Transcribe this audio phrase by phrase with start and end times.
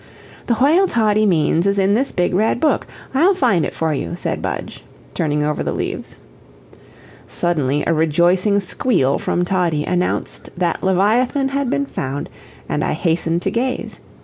[0.47, 4.15] "The whale Toddie means is in this big red book, I'll find it for you,"
[4.15, 6.17] said Budge, turning over the leaves.
[7.27, 12.31] Suddenly a rejoicing squeal from Toddie announced that leviathan had been found,
[12.67, 13.99] and I hastened to gaze.